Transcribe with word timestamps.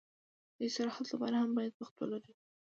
د 0.57 0.59
استراحت 0.67 1.05
لپاره 1.09 1.35
هم 1.41 1.51
باید 1.57 1.73
وخت 1.77 1.95
ولرو. 1.97 2.31